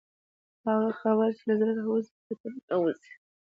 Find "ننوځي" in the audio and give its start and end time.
2.53-3.11